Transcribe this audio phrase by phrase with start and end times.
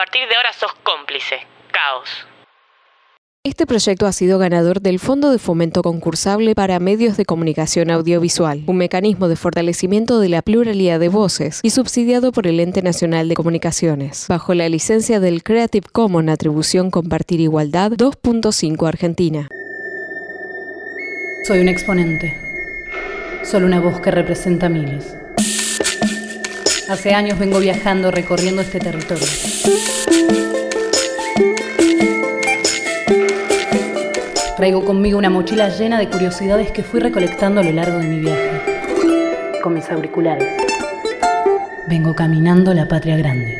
[0.00, 1.36] partir de ahora sos cómplice.
[1.70, 2.08] Caos.
[3.44, 8.64] Este proyecto ha sido ganador del Fondo de Fomento Concursable para Medios de Comunicación Audiovisual,
[8.66, 13.28] un mecanismo de fortalecimiento de la pluralidad de voces y subsidiado por el Ente Nacional
[13.28, 19.48] de Comunicaciones, bajo la licencia del Creative Commons Atribución Compartir Igualdad 2.5 Argentina.
[21.46, 22.38] Soy un exponente,
[23.44, 25.19] solo una voz que representa miles.
[26.90, 29.24] Hace años vengo viajando recorriendo este territorio.
[34.56, 38.18] Traigo conmigo una mochila llena de curiosidades que fui recolectando a lo largo de mi
[38.18, 39.60] viaje.
[39.62, 40.48] Con mis auriculares.
[41.86, 43.56] Vengo caminando la patria grande.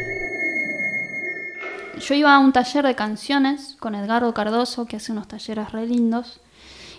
[2.01, 5.87] Yo iba a un taller de canciones con Edgardo Cardoso, que hace unos talleres re
[5.87, 6.41] lindos,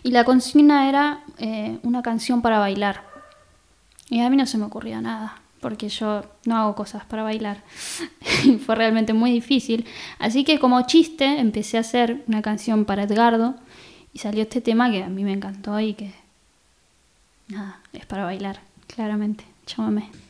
[0.02, 3.04] y la consigna era eh, una canción para bailar.
[4.08, 7.64] Y a mí no se me ocurría nada, porque yo no hago cosas para bailar.
[8.66, 9.86] Fue realmente muy difícil.
[10.20, 13.56] Así que como chiste empecé a hacer una canción para Edgardo
[14.14, 16.14] y salió este tema que a mí me encantó y que,
[17.48, 19.46] nada, es para bailar, claramente.
[19.66, 20.21] Chámame.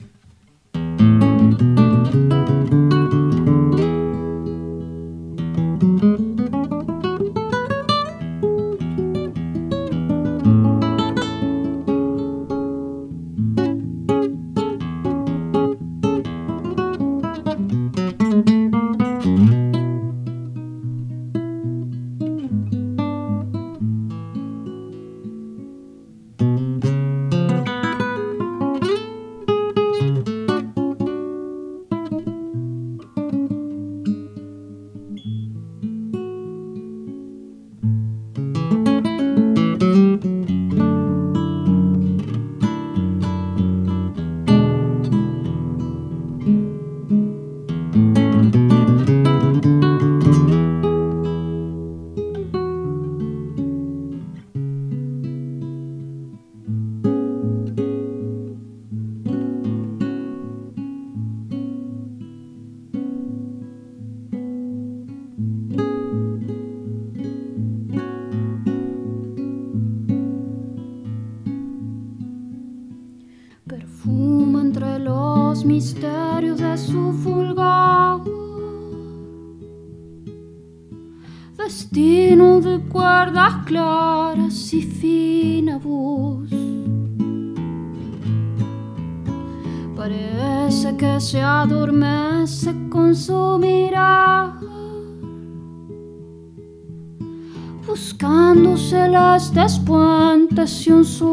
[100.92, 101.31] Puentes y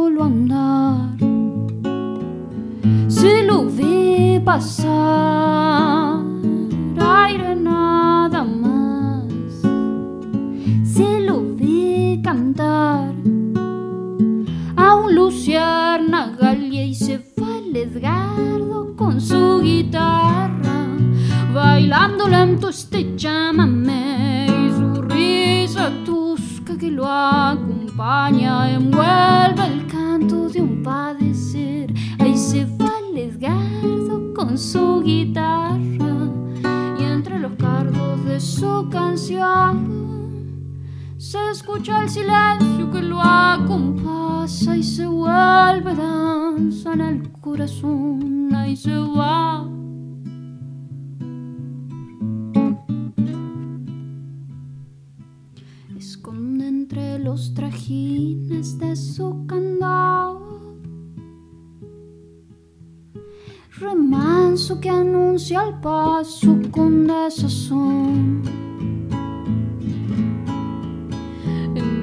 [64.59, 68.43] remanso que anuncia el paso con desazón.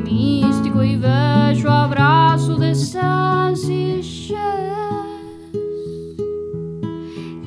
[0.04, 4.38] Místico y bello abrazo de sencillez.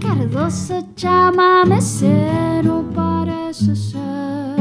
[0.01, 4.59] Cardoso chamamecero parece ser.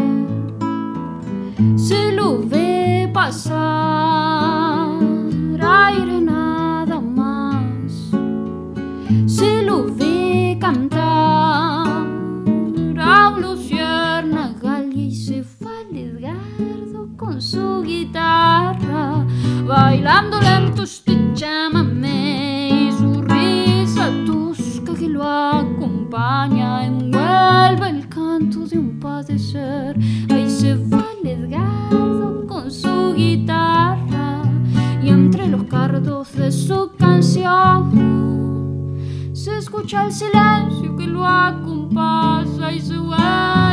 [1.76, 4.57] Se lo ve pasar,
[20.08, 28.78] bailando lento este chamamé y su risa tusca que lo acompaña, envuelve el canto de
[28.78, 29.98] un padecer.
[30.30, 34.44] Ahí se fue el Edgardo con su guitarra
[35.04, 37.92] y entre los cardos de su canción
[39.34, 43.67] se escucha el silencio que lo acompasa y se vuelve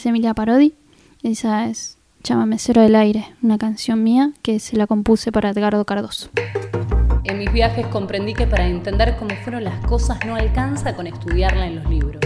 [0.00, 0.72] es Emilia Parodi.
[1.22, 5.84] Esa es Llámame Cero del Aire, una canción mía que se la compuse para Edgardo
[5.84, 6.30] Cardoso.
[7.24, 11.66] En mis viajes comprendí que para entender cómo fueron las cosas no alcanza con estudiarla
[11.66, 12.18] en los libros.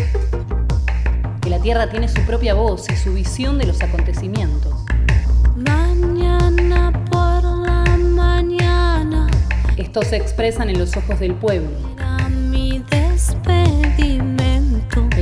[1.42, 4.72] Que la Tierra tiene su propia voz y su visión de los acontecimientos.
[5.56, 9.26] Mañana por la mañana
[9.76, 11.94] Estos se expresan en los ojos del pueblo,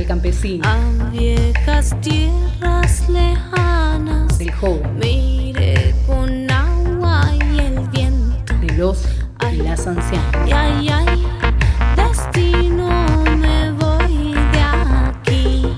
[0.03, 4.37] del campesino, a viejas tierras lejanas.
[4.37, 8.53] del joven, Mire con agua y el viento.
[8.59, 9.05] de los
[9.51, 10.35] y las ancianas.
[10.51, 11.25] Ay, ay, ay,
[11.95, 15.73] destino me voy de aquí.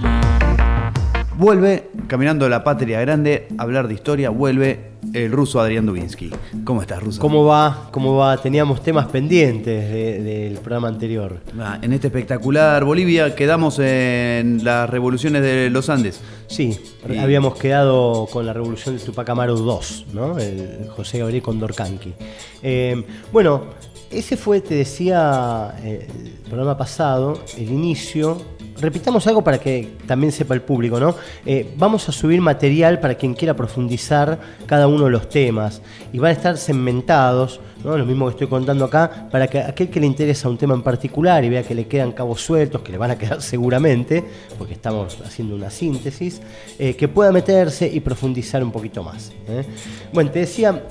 [1.38, 6.30] Vuelve, caminando la patria grande, a hablar de historia, vuelve el ruso Adrián Dubinsky.
[6.64, 7.22] ¿Cómo estás, ruso?
[7.22, 7.88] ¿Cómo va?
[7.92, 8.38] ¿Cómo va?
[8.38, 11.38] Teníamos temas pendientes de- del programa anterior.
[11.60, 16.20] Ah, En este espectacular Bolivia quedamos en las revoluciones de los Andes.
[16.48, 16.78] Sí,
[17.10, 20.38] Y- habíamos quedado con la revolución de Tupac Amaru II, ¿no?
[20.38, 22.14] El José Gabriel Condorcanqui.
[22.62, 23.64] Eh, bueno,
[24.12, 28.42] ese fue, te decía eh, el programa pasado, el inicio.
[28.80, 31.16] Repitamos algo para que también sepa el público, ¿no?
[31.45, 35.81] Eh, vamos a subir material para quien quiera profundizar cada uno de los temas
[36.12, 37.98] y van a estar segmentados, ¿no?
[37.98, 40.81] Lo mismo que estoy contando acá, para que aquel que le interesa un tema en
[40.81, 44.25] particular y vea que le quedan cabos sueltos, que le van a quedar seguramente,
[44.57, 46.42] porque estamos haciendo una síntesis,
[46.77, 49.31] eh, que pueda meterse y profundizar un poquito más.
[49.48, 49.63] ¿eh?
[50.12, 50.83] Bueno, te decía,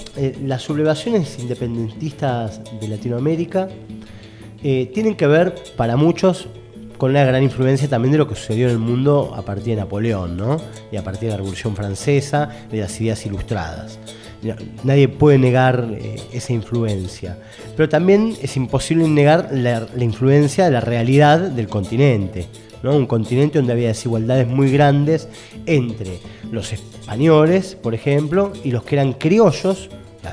[0.42, 3.69] las sublevaciones independentistas de Latinoamérica
[4.62, 6.48] tienen que ver, para muchos,
[7.05, 9.83] con una gran influencia también de lo que sucedió en el mundo a partir de
[9.83, 10.59] Napoleón, ¿no?
[10.91, 13.99] Y a partir de la Revolución Francesa, de las ideas ilustradas.
[14.85, 17.37] Nadie puede negar eh, esa influencia.
[17.77, 22.47] Pero también es imposible negar la, la influencia de la realidad del continente.
[22.83, 22.97] ¿no?
[22.97, 25.29] Un continente donde había desigualdades muy grandes
[25.67, 26.21] entre
[26.51, 29.91] los españoles, por ejemplo, y los que eran criollos,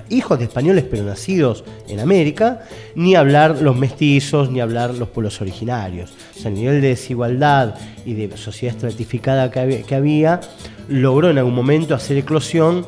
[0.09, 2.61] hijos de españoles pero nacidos en América,
[2.95, 6.11] ni hablar los mestizos, ni hablar los pueblos originarios.
[6.35, 10.41] O sea, el nivel de desigualdad y de sociedad estratificada que había,
[10.87, 12.85] logró en algún momento hacer eclosión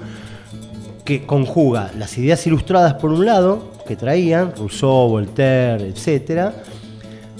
[1.05, 6.53] que conjuga las ideas ilustradas por un lado, que traían, Rousseau, Voltaire, etc.,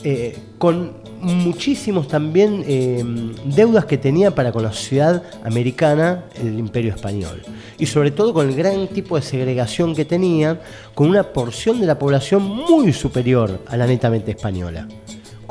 [0.04, 3.04] eh, con muchísimos también eh,
[3.46, 7.42] deudas que tenía para con la sociedad americana el imperio español.
[7.78, 10.60] Y sobre todo con el gran tipo de segregación que tenían,
[10.94, 14.88] con una porción de la población muy superior a la netamente española.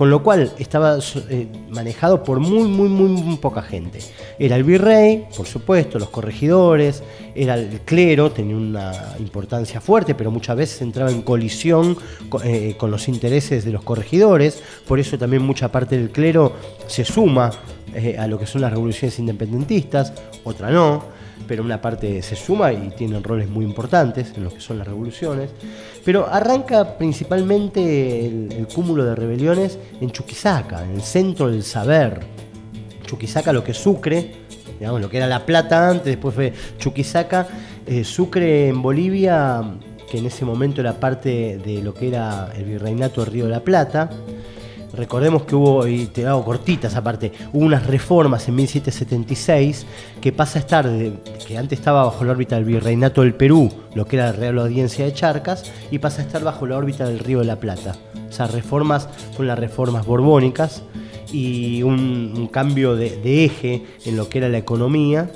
[0.03, 0.99] Con lo cual estaba
[1.31, 4.01] eh, manejado por muy, muy, muy, poca gente.
[4.37, 7.05] Era el virrey, por supuesto, los corregidores,
[7.37, 11.97] era el clero, tenía una importancia fuerte, pero muchas veces entraba en colisión
[12.29, 14.61] co- eh, con los intereses de los corregidores.
[14.89, 16.53] Por eso también mucha parte del clero
[16.89, 17.53] se suma
[17.95, 20.13] eh, a lo que son las revoluciones independentistas,
[20.43, 24.61] otra no pero una parte se suma y tienen roles muy importantes en lo que
[24.61, 25.51] son las revoluciones.
[26.05, 32.21] Pero arranca principalmente el, el cúmulo de rebeliones en Chuquisaca, en el centro del saber.
[33.07, 34.33] Chuquisaca, lo que es Sucre,
[34.79, 37.47] digamos, lo que era La Plata antes, después fue Chuquisaca.
[37.87, 39.63] Eh, Sucre en Bolivia,
[40.11, 43.51] que en ese momento era parte de lo que era el virreinato del Río de
[43.51, 44.11] la Plata.
[44.95, 49.87] Recordemos que hubo, y te hago cortitas aparte, hubo unas reformas en 1776
[50.21, 50.91] que pasa a estar,
[51.47, 54.59] que antes estaba bajo la órbita del Virreinato del Perú, lo que era la Real
[54.59, 57.97] Audiencia de Charcas, y pasa a estar bajo la órbita del Río de la Plata.
[58.29, 60.83] Esas reformas fueron las reformas borbónicas
[61.33, 65.31] y un, un cambio de, de eje en lo que era la economía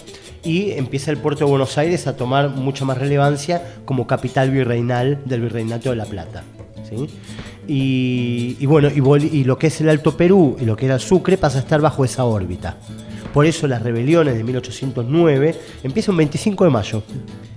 [0.47, 5.21] y empieza el puerto de Buenos Aires a tomar mucha más relevancia como capital virreinal
[5.25, 6.45] del Virreinato de la Plata.
[6.89, 7.09] ¿sí?
[7.69, 11.37] Y, bueno, y, y lo que es el Alto Perú y lo que era Sucre
[11.37, 12.77] pasa a estar bajo esa órbita.
[13.33, 17.03] Por eso las rebeliones de 1809 empiezan el 25 de mayo,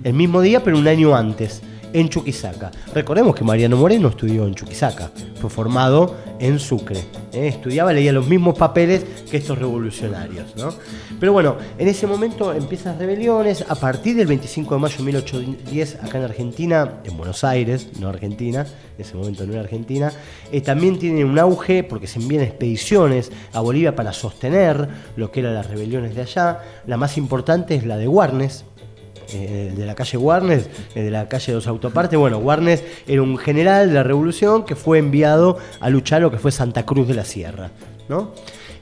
[0.03, 1.61] el mismo día pero un año antes,
[1.93, 2.71] en Chuquisaca.
[2.93, 6.99] Recordemos que Mariano Moreno estudió en Chuquisaca, fue formado en Sucre.
[7.33, 7.47] ¿eh?
[7.47, 10.55] Estudiaba, leía los mismos papeles que estos revolucionarios.
[10.55, 10.73] ¿no?
[11.19, 13.65] Pero bueno, en ese momento empiezan las rebeliones.
[13.67, 18.09] A partir del 25 de mayo de 1810, acá en Argentina, en Buenos Aires, no
[18.09, 18.65] Argentina,
[18.97, 20.11] en ese momento no era Argentina,
[20.51, 25.41] eh, también tiene un auge porque se envían expediciones a Bolivia para sostener lo que
[25.41, 26.59] eran las rebeliones de allá.
[26.85, 28.65] La más importante es la de Warnes,
[29.33, 32.17] eh, de la calle Warnes, eh, de la calle de los autopartes.
[32.17, 36.37] Bueno, Warnes era un general de la revolución que fue enviado a luchar lo que
[36.37, 37.71] fue Santa Cruz de la Sierra.
[38.07, 38.31] ¿no?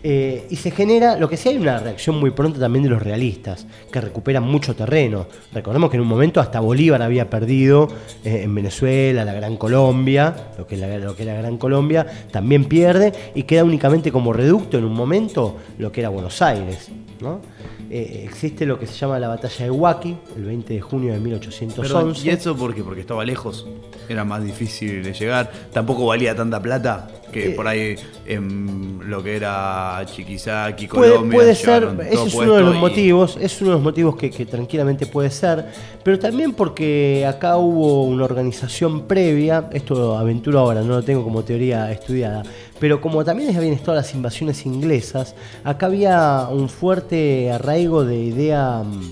[0.03, 3.01] Eh, y se genera, lo que sí hay una reacción muy pronta también de los
[3.01, 5.27] realistas, que recuperan mucho terreno.
[5.53, 7.89] Recordemos que en un momento hasta Bolívar había perdido
[8.23, 13.63] en Venezuela, la Gran Colombia, lo que, es la, Gran Colombia, también pierde y queda
[13.63, 16.89] únicamente como reducto en un momento lo que era Buenos Aires.
[17.19, 17.41] ¿no?
[17.89, 21.19] Eh, existe lo que se llama la batalla de Huaki, el 20 de junio de
[21.19, 21.81] 1811.
[21.93, 22.83] Perdón, ¿Y eso por qué?
[22.83, 23.65] Porque estaba lejos,
[24.09, 29.21] era más difícil de llegar, tampoco valía tanta plata que Eh, por ahí en lo
[29.21, 33.71] que era Chiquisaki, Colombia, puede ser, ese es uno de los y- motivos, es uno
[33.71, 35.65] de los motivos que, que tranquilamente puede ser,
[36.03, 41.43] pero también porque acá hubo una organización previa, esto aventuro ahora, no lo tengo como
[41.43, 42.43] teoría estudiada,
[42.79, 48.83] pero como también habían estado las invasiones inglesas, acá había un fuerte arraigo de idea
[48.83, 49.11] mm,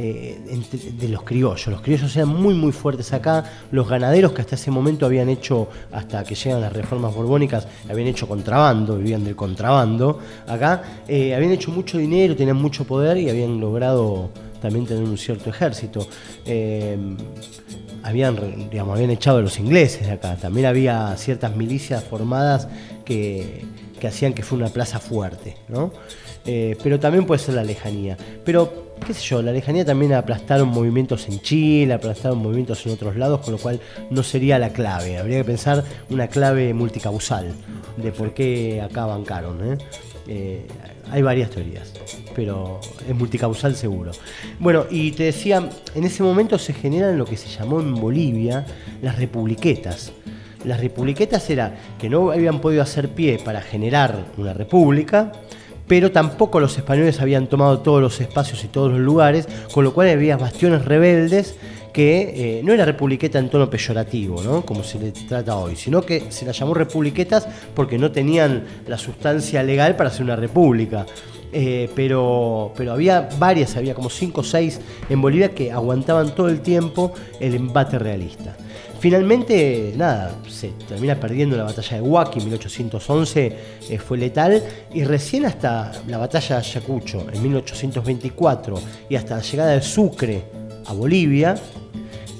[0.00, 0.38] eh,
[0.98, 1.66] de los criollos.
[1.66, 3.44] Los criollos eran muy muy fuertes acá.
[3.72, 8.06] Los ganaderos que hasta ese momento habían hecho, hasta que llegan las reformas borbónicas, habían
[8.06, 10.20] hecho contrabando, vivían del contrabando.
[10.46, 15.18] Acá eh, habían hecho mucho dinero, tenían mucho poder y habían logrado también tener un
[15.18, 16.06] cierto ejército.
[16.46, 16.96] Eh,
[18.08, 20.36] habían, digamos, habían echado a los ingleses de acá.
[20.36, 22.68] También había ciertas milicias formadas
[23.04, 23.64] que,
[23.98, 25.92] que hacían que fuera una plaza fuerte, ¿no?
[26.46, 28.16] Eh, pero también puede ser la lejanía.
[28.44, 33.16] Pero, qué sé yo, la lejanía también aplastaron movimientos en Chile, aplastaron movimientos en otros
[33.16, 35.18] lados, con lo cual no sería la clave.
[35.18, 37.52] Habría que pensar una clave multicausal
[37.98, 39.72] de por qué acá bancaron.
[39.72, 39.78] ¿eh?
[40.26, 40.66] Eh,
[41.10, 41.92] hay varias teorías,
[42.34, 44.12] pero es multicausal seguro.
[44.58, 48.66] Bueno, y te decía, en ese momento se generan lo que se llamó en Bolivia
[49.02, 50.12] las republiquetas.
[50.64, 55.32] Las republiquetas era que no habían podido hacer pie para generar una república,
[55.86, 59.94] pero tampoco los españoles habían tomado todos los espacios y todos los lugares, con lo
[59.94, 61.56] cual había bastiones rebeldes
[61.98, 64.64] que eh, no era republiqueta en tono peyorativo, ¿no?
[64.64, 68.96] como se le trata hoy, sino que se las llamó republiquetas porque no tenían la
[68.96, 71.04] sustancia legal para ser una república.
[71.52, 76.60] Eh, pero, había varias, había como cinco o seis en Bolivia que aguantaban todo el
[76.60, 78.56] tiempo el embate realista.
[79.00, 83.56] Finalmente, nada, se termina perdiendo la batalla de Huaki en 1811,
[83.90, 84.62] eh, fue letal,
[84.94, 88.76] y recién hasta la batalla de Ayacucho en 1824
[89.08, 91.54] y hasta la llegada de Sucre a Bolivia,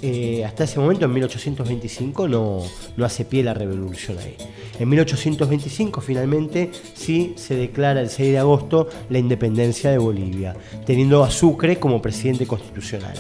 [0.01, 2.63] eh, hasta ese momento, en 1825, no,
[2.97, 4.37] no hace pie la revolución ahí.
[4.79, 11.25] En 1825, finalmente, sí se declara el 6 de agosto la independencia de Bolivia, teniendo
[11.25, 13.17] a Sucre como presidente constitucional.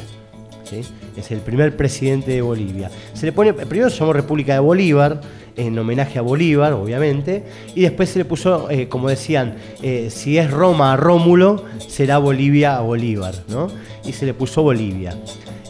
[0.72, 2.90] Es el primer presidente de Bolivia.
[3.14, 5.20] Se le pone, primero se llamó República de Bolívar,
[5.56, 7.44] en homenaje a Bolívar, obviamente,
[7.74, 12.18] y después se le puso, eh, como decían, eh, si es Roma a Rómulo, será
[12.18, 13.68] Bolivia a Bolívar, ¿no?
[14.04, 15.16] Y se le puso Bolivia.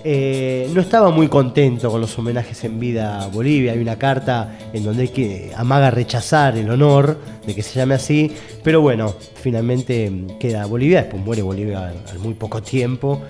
[0.04, 3.72] Eh, no estaba muy contento con los homenajes en vida a Bolivia.
[3.72, 8.30] Hay una carta en donde que amaga rechazar el honor de que se llame así,
[8.62, 13.22] pero bueno, finalmente mm, queda Bolivia, después muere Bolivia al muy poco tiempo,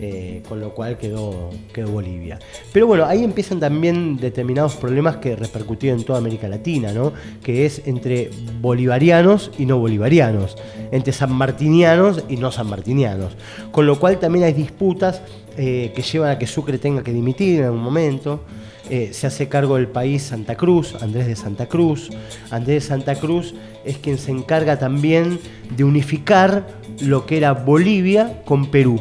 [0.00, 1.50] eh, con lo cual quedó,
[1.90, 2.38] Bolivia.
[2.72, 7.12] Pero bueno, ahí empiezan también determinados problemas que repercutieron en toda América Latina, ¿no?
[7.42, 10.56] que es entre bolivarianos y no bolivarianos,
[10.90, 13.36] entre sanmartinianos y no sanmartinianos,
[13.70, 15.22] con lo cual también hay disputas
[15.56, 18.40] eh, que llevan a que Sucre tenga que dimitir en algún momento.
[18.88, 22.10] Eh, se hace cargo del país Santa Cruz, Andrés de Santa Cruz.
[22.50, 25.40] Andrés de Santa Cruz es quien se encarga también
[25.76, 26.66] de unificar
[27.00, 29.00] lo que era Bolivia con Perú.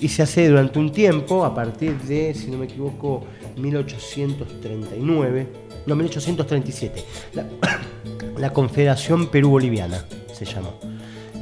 [0.00, 3.24] Y se hace durante un tiempo, a partir de, si no me equivoco,
[3.56, 5.46] 1839,
[5.86, 7.04] no, 1837,
[7.34, 7.46] la,
[8.38, 10.78] la Confederación Perú-Boliviana se llamó.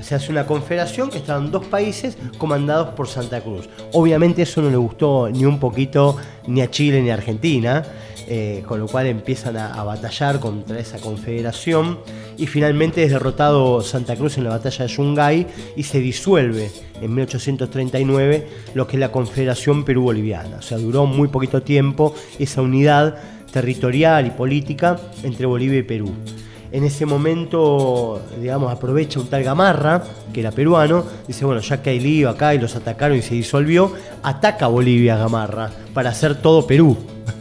[0.00, 3.68] Se hace una confederación que estaban dos países comandados por Santa Cruz.
[3.92, 7.84] Obviamente eso no le gustó ni un poquito ni a Chile ni a Argentina,
[8.26, 11.98] eh, con lo cual empiezan a, a batallar contra esa confederación
[12.36, 17.14] y finalmente es derrotado Santa Cruz en la batalla de Yungay y se disuelve en
[17.14, 20.58] 1839 lo que es la Confederación Perú-Boliviana.
[20.58, 23.16] O sea, duró muy poquito tiempo esa unidad
[23.52, 26.12] territorial y política entre Bolivia y Perú.
[26.70, 31.90] En ese momento, digamos, aprovecha un tal Gamarra, que era peruano, dice, bueno, ya que
[31.90, 36.37] hay lío acá y los atacaron y se disolvió, ataca a Bolivia Gamarra para hacer
[36.37, 36.96] todo Perú.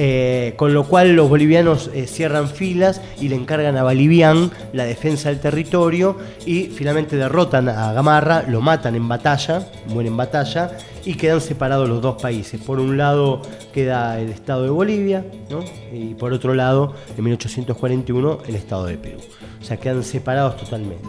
[0.00, 4.84] Eh, con lo cual los bolivianos eh, cierran filas y le encargan a Bolivian la
[4.84, 10.70] defensa del territorio y finalmente derrotan a Gamarra, lo matan en batalla, muere en batalla
[11.08, 12.60] y quedan separados los dos países.
[12.60, 13.40] Por un lado
[13.72, 15.64] queda el Estado de Bolivia ¿no?
[15.90, 19.18] y por otro lado, en 1841, el Estado de Perú.
[19.58, 21.08] O sea, quedan separados totalmente.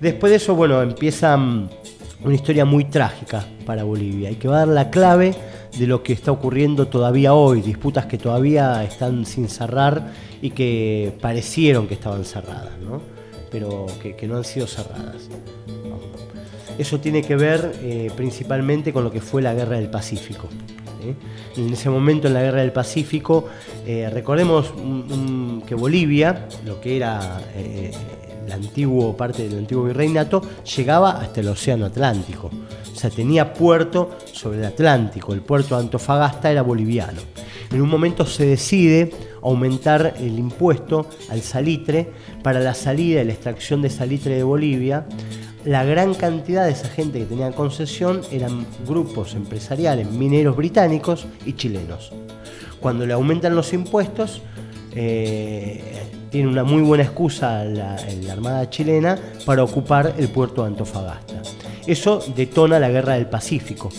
[0.00, 1.70] Después de eso, bueno, empiezan
[2.24, 5.36] una historia muy trágica para Bolivia y que va a dar la clave
[5.78, 11.16] de lo que está ocurriendo todavía hoy, disputas que todavía están sin cerrar y que
[11.20, 13.00] parecieron que estaban cerradas, ¿no?
[13.52, 15.28] pero que, no han sido cerradas.
[16.78, 20.48] Eso tiene que ver eh, principalmente con lo que fue la Guerra del Pacífico.
[21.02, 21.14] ¿eh?
[21.56, 23.46] En ese momento, en la Guerra del Pacífico,
[23.84, 24.72] eh, recordemos
[25.66, 27.40] que Bolivia, lo que era
[28.46, 30.40] la antigua parte del antiguo virreinato,
[30.76, 32.50] llegaba hasta el Océano Atlántico.
[32.92, 35.34] O sea, tenía puerto sobre el Atlántico.
[35.34, 37.20] El puerto de Antofagasta era boliviano.
[37.70, 39.10] En un momento se decide
[39.42, 42.10] aumentar el impuesto al salitre
[42.42, 45.06] para la salida y la extracción de salitre de Bolivia.
[45.64, 51.54] La gran cantidad de esa gente que tenía concesión eran grupos empresariales, mineros británicos y
[51.54, 52.12] chilenos.
[52.80, 54.40] Cuando le aumentan los impuestos,
[54.94, 60.68] eh, tiene una muy buena excusa la, la, Armada chilena para ocupar el puerto de
[60.68, 61.34] Antofagasta.
[61.86, 63.90] Eso detona la Guerra del Pacífico,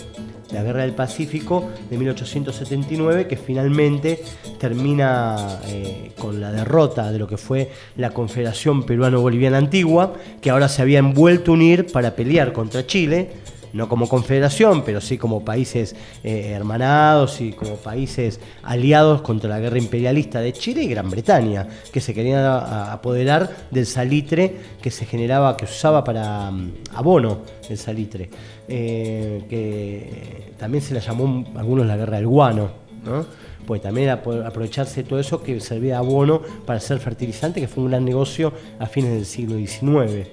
[0.51, 4.23] la Guerra del Pacífico de 1879, que finalmente
[4.59, 10.69] termina eh, con la derrota de lo que fue la Confederación Peruano-Boliviana Antigua, que ahora
[10.69, 13.31] se había envuelto a unir para pelear contra Chile
[13.73, 19.59] no como confederación, pero sí como países eh, hermanados y como países aliados contra la
[19.59, 25.05] guerra imperialista de Chile y Gran Bretaña, que se querían apoderar del salitre que se
[25.05, 28.29] generaba, que usaba para mm, abono el salitre,
[28.67, 32.69] eh, que también se la llamó algunos la guerra del guano,
[33.05, 33.25] ¿no?
[33.69, 37.67] pues también era aprovecharse de todo eso que servía de abono para hacer fertilizante, que
[37.67, 40.27] fue un gran negocio a fines del siglo XIX.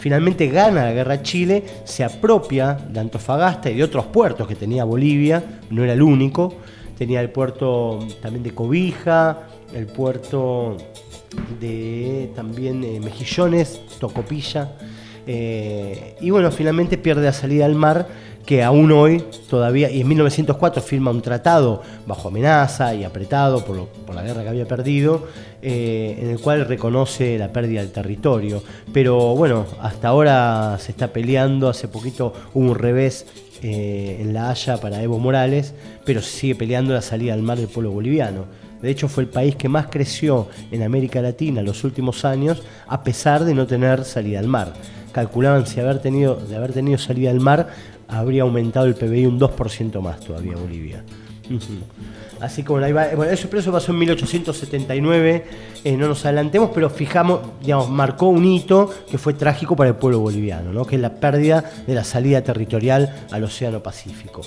[0.00, 4.82] Finalmente gana la guerra Chile, se apropia de Antofagasta y de otros puertos que tenía
[4.84, 6.54] Bolivia, no era el único,
[6.96, 9.40] tenía el puerto también de Cobija,
[9.74, 10.78] el puerto
[11.60, 14.72] de también eh, Mejillones, Tocopilla,
[15.26, 18.08] eh, y bueno, finalmente pierde la salida al mar
[18.46, 23.88] que aún hoy todavía, y en 1904 firma un tratado bajo amenaza y apretado por,
[24.14, 25.26] la guerra que había perdido,
[25.62, 28.62] eh, en el cual reconoce la pérdida del territorio.
[28.92, 33.26] Pero bueno, hasta ahora se está peleando, hace poquito hubo un revés
[33.62, 35.74] eh, en La Haya para Evo Morales,
[36.04, 38.46] pero se sigue peleando la salida al mar del pueblo boliviano.
[38.80, 42.62] De hecho, fue el país que más creció en América Latina en los últimos años,
[42.88, 44.72] a pesar de no tener salida al mar.
[45.12, 47.68] Calculaban si haber tenido, de haber tenido salida al mar,
[48.10, 51.04] habría aumentado el PBI un 2% más todavía Bolivia.
[52.40, 55.44] Así como ahí va, bueno, eso, eso pasó en 1879,
[55.84, 59.96] eh, no nos adelantemos, pero fijamos, digamos, marcó un hito que fue trágico para el
[59.96, 60.86] pueblo boliviano, ¿no?
[60.86, 64.40] que es la pérdida de la salida territorial al Océano Pacífico.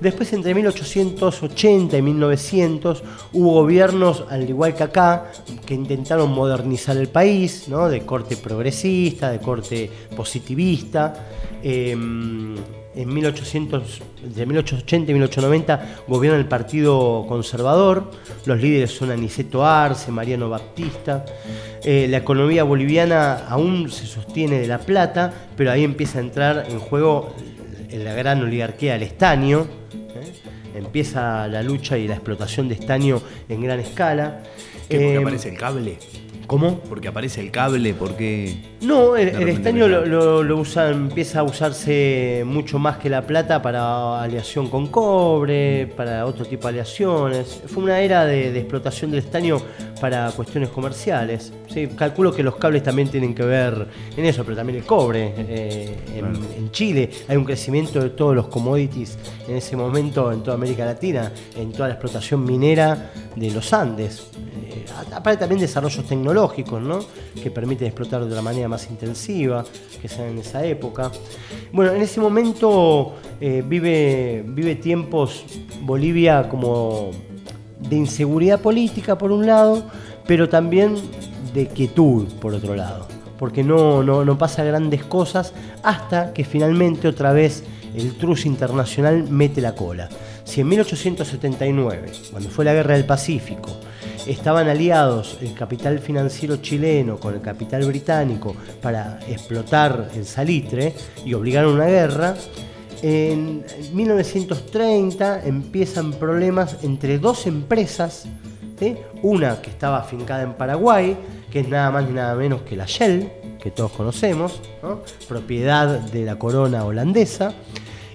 [0.00, 5.30] Después, entre 1880 y 1900, hubo gobiernos, al igual que acá,
[5.66, 7.88] que intentaron modernizar el país, ¿no?
[7.88, 11.26] de corte progresista, de corte positivista.
[11.62, 12.54] Em,
[12.98, 14.02] en 1800,
[14.34, 18.10] de 1880 y 1890 gobierna el Partido Conservador,
[18.44, 21.24] los líderes son Aniceto Arce, Mariano Baptista,
[21.84, 26.66] eh, la economía boliviana aún se sostiene de la plata, pero ahí empieza a entrar
[26.68, 27.36] en juego
[27.92, 30.32] la gran oligarquía del estaño, ¿eh?
[30.74, 34.42] empieza la lucha y la explotación de estaño en gran escala.
[34.88, 35.98] ¿Qué, eh, aparece el cable?
[36.48, 36.80] ¿Cómo?
[36.88, 38.56] Porque aparece el cable, porque.
[38.80, 44.70] No, el, estaño lo, usa, empieza a usarse mucho más que la plata para aleación
[44.70, 47.60] con cobre, para otro tipo de aleaciones.
[47.66, 49.60] Fue una era de, explotación del estaño
[50.00, 51.52] para cuestiones comerciales.
[51.68, 55.34] Sí, calculo que los cables también tienen que ver en eso, pero también el cobre.
[55.36, 60.56] Eh, en, Chile hay un crecimiento de todos los commodities en ese momento en toda
[60.56, 64.28] América Latina, en toda la explotación minera de los Andes.
[64.70, 64.84] Eh,
[65.14, 67.00] aparte también desarrollos tecnológicos, ¿no?
[67.42, 69.64] que permiten explotar de una manera más intensiva,
[70.00, 71.10] que sea en esa época.
[71.72, 75.44] Bueno, en ese momento eh, vive, vive tiempos
[75.82, 77.10] Bolivia como
[77.80, 79.84] de inseguridad política por un lado,
[80.26, 80.96] pero también
[81.54, 83.06] de quietud por otro lado,
[83.38, 89.24] porque no, no, no pasa grandes cosas hasta que finalmente otra vez el truce internacional
[89.30, 90.08] mete la cola.
[90.44, 93.70] Si en 1879, cuando fue la Guerra del Pacífico,
[94.26, 101.34] estaban aliados el capital financiero chileno con el capital británico para explotar el salitre y
[101.34, 102.34] obligaron una guerra,
[103.02, 108.26] en 1930 empiezan problemas entre dos empresas,
[109.22, 111.16] una que estaba afincada en Paraguay,
[111.50, 114.60] que es nada más ni nada menos que la Shell, que todos conocemos,
[115.28, 117.54] propiedad de la corona holandesa,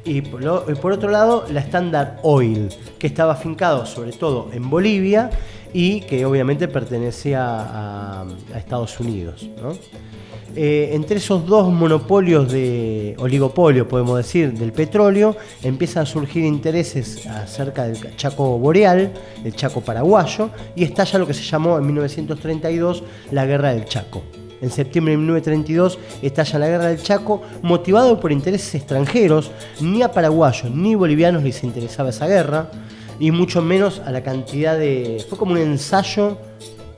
[0.05, 2.67] Y por, otro lado, la Standard Oil,
[2.99, 5.29] que estaba afincado sobre todo en Bolivia
[5.73, 9.49] y que obviamente pertenecía a, Estados Unidos.
[10.55, 17.25] Eh, entre esos dos monopolios de oligopolio, podemos decir, del petróleo, empiezan a surgir intereses
[17.25, 19.11] acerca del Chaco boreal,
[19.43, 24.21] el Chaco paraguayo, y estalla lo que se llamó en 1932 la Guerra del Chaco.
[24.61, 30.11] En septiembre de 1932 estalla la Guerra del Chaco, motivado por intereses extranjeros, ni a
[30.11, 32.69] paraguayos ni bolivianos les interesaba esa guerra,
[33.19, 35.23] y mucho menos a la cantidad de...
[35.27, 36.37] Fue como un ensayo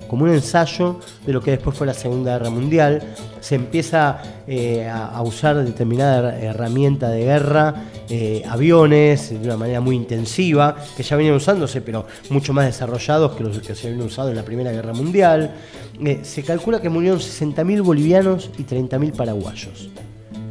[0.07, 3.01] como un ensayo de lo que después fue la Segunda Guerra Mundial.
[3.41, 7.73] Se empieza eh, a, usar determinada herramienta de guerra,
[8.09, 13.35] eh, aviones, de una manera muy intensiva, que ya venían usándose, pero mucho más desarrollados
[13.35, 15.55] que los que se habían usado en la Primera Guerra Mundial.
[16.03, 19.89] Eh, se calcula que murieron 60.000 bolivianos y 30.000 paraguayos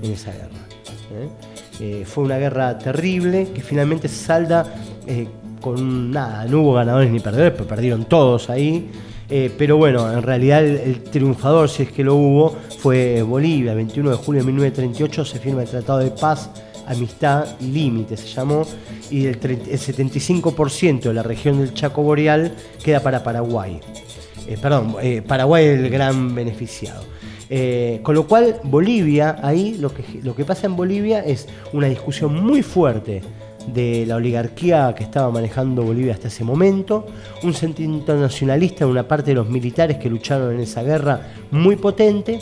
[0.03, 0.51] en esa guerra.
[2.05, 4.65] fue una guerra terrible que finalmente salda
[5.65, 8.91] con nada, no hubo ganadores ni perdedores, pero perdieron todos ahí.
[9.31, 13.71] Eh, pero bueno, en realidad el, triunfador, si es que lo hubo, fue Bolivia.
[13.71, 16.51] El 21 de julio de 1938 se firma el Tratado de Paz,
[16.87, 18.67] Amistad y Límite, se llamó,
[19.11, 23.81] y el, 75% de la región del Chaco Boreal queda para Paraguay.
[24.47, 27.05] Eh, perdón, eh, Paraguay es el gran beneficiado.
[28.03, 32.35] con lo cual, Bolivia, ahí lo que, lo que pasa en Bolivia es una discusión
[32.35, 33.23] muy fuerte
[33.67, 37.07] de la oligarquía que estaba manejando Bolivia hasta ese momento,
[37.43, 41.77] un sentimiento nacionalista de una parte de los militares que lucharon en esa guerra muy
[41.77, 42.39] potente,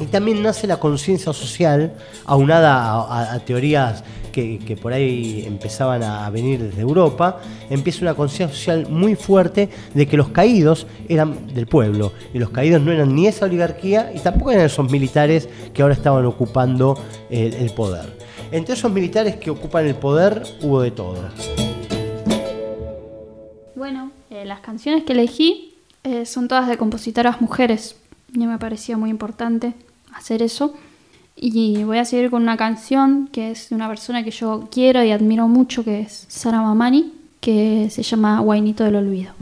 [0.00, 1.92] y también nace la conciencia social,
[2.24, 8.86] aunada a, teorías que, por ahí empezaban a venir desde Europa, empieza una conciencia social
[8.88, 13.26] muy fuerte de que los caídos eran del pueblo, y los caídos no eran ni
[13.26, 16.98] esa oligarquía y tampoco eran esos militares que ahora estaban ocupando
[17.30, 18.18] el poder.
[18.50, 21.28] Entre esos militares que ocupan el poder hubo de todo.
[23.74, 27.96] Bueno, eh, las canciones que elegí eh, son todas de compositoras mujeres.
[28.32, 29.74] Y me parecía muy importante
[30.14, 30.74] hacer eso.
[31.40, 35.04] Y voy a seguir con una canción que es de una persona que yo quiero
[35.04, 39.32] y admiro mucho, que es Sara Mamani, que se llama Guainito del Olvido.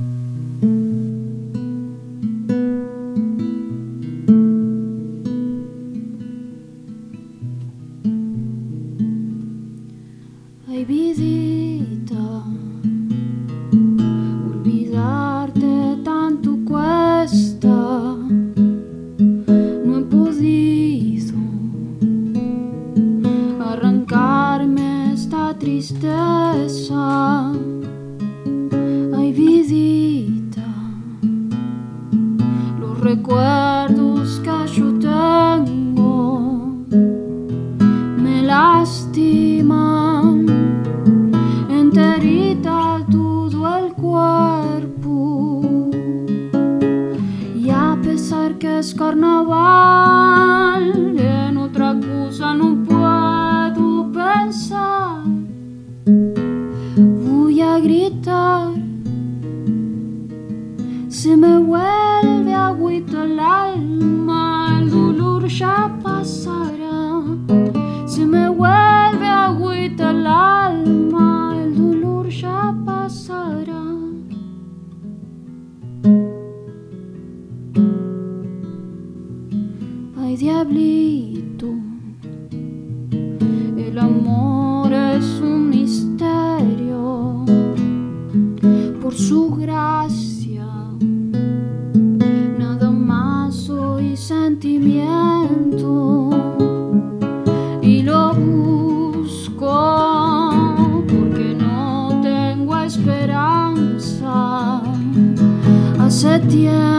[106.47, 106.96] India.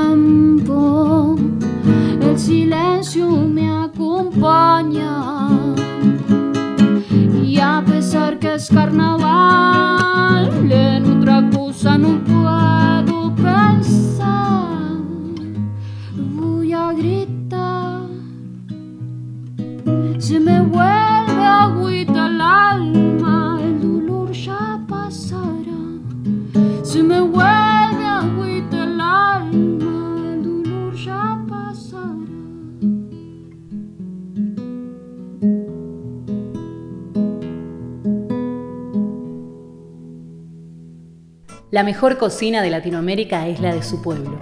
[41.77, 44.39] La mejor cocina de Latinoamérica es la de su pueblo.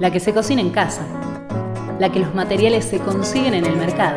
[0.00, 1.06] La que se cocina en casa.
[2.00, 4.16] La que los materiales se consiguen en el mercado.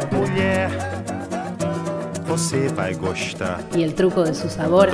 [3.75, 4.89] Y el truco de su sabor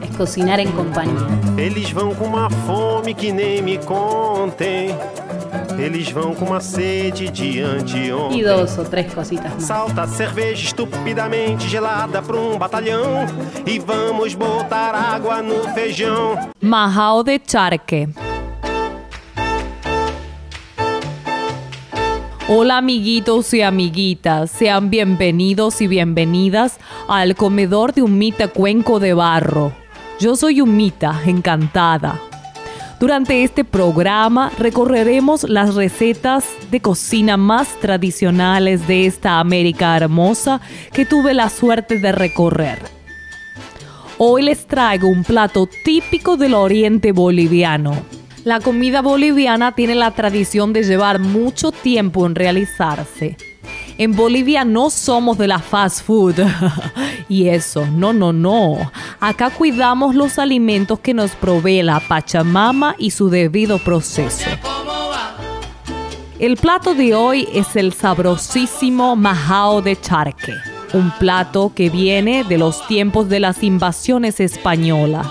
[0.00, 1.26] es cocinar en compañía.
[5.78, 8.42] Eles vão com uma sede de Y anteontem.
[8.42, 9.62] dos o tres cositas más.
[9.64, 13.26] Salta cerveja estupidamente gelada pra um batalhão.
[13.66, 16.38] E vamos botar água no feijão.
[16.60, 18.08] Majao de charque.
[22.48, 29.72] Hola amiguitos y amiguitas, sean bienvenidos y bienvenidas al comedor de Humita Cuenco de Barro.
[30.20, 32.20] Yo soy Humita, encantada.
[33.02, 40.60] Durante este programa recorreremos las recetas de cocina más tradicionales de esta América hermosa
[40.92, 42.78] que tuve la suerte de recorrer.
[44.18, 47.92] Hoy les traigo un plato típico del oriente boliviano.
[48.44, 53.36] La comida boliviana tiene la tradición de llevar mucho tiempo en realizarse.
[54.02, 56.34] En Bolivia no somos de la fast food.
[57.28, 58.90] y eso, no, no, no.
[59.20, 64.50] Acá cuidamos los alimentos que nos provee la Pachamama y su debido proceso.
[66.40, 70.54] El plato de hoy es el sabrosísimo majao de charque,
[70.94, 75.28] un plato que viene de los tiempos de las invasiones españolas.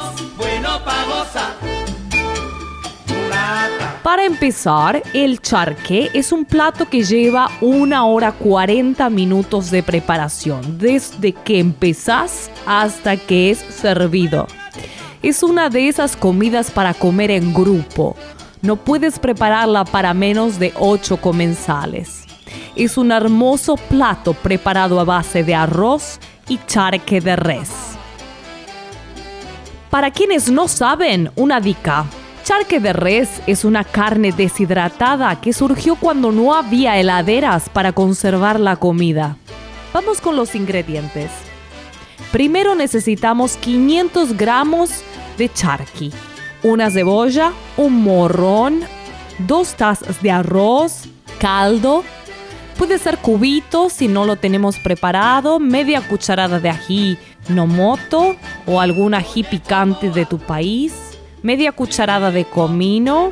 [4.03, 10.79] Para empezar, el charque es un plato que lleva una hora 40 minutos de preparación,
[10.79, 14.47] desde que empezás hasta que es servido.
[15.21, 18.15] Es una de esas comidas para comer en grupo.
[18.63, 22.23] No puedes prepararla para menos de 8 comensales.
[22.75, 27.69] Es un hermoso plato preparado a base de arroz y charque de res.
[29.91, 32.07] Para quienes no saben, una dica.
[32.51, 38.59] Charque de res es una carne deshidratada que surgió cuando no había heladeras para conservar
[38.59, 39.37] la comida.
[39.93, 41.31] Vamos con los ingredientes.
[42.33, 44.89] Primero necesitamos 500 gramos
[45.37, 46.11] de charqui,
[46.61, 48.81] una cebolla, un morrón,
[49.47, 51.05] dos tazas de arroz,
[51.39, 52.03] caldo,
[52.77, 58.35] puede ser cubitos si no lo tenemos preparado, media cucharada de ají nomoto
[58.65, 61.10] o algún ají picante de tu país,
[61.43, 63.31] media cucharada de comino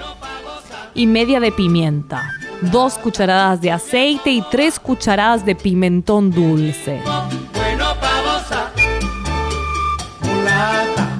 [0.94, 7.02] y media de pimienta, dos cucharadas de aceite y tres cucharadas de pimentón dulce.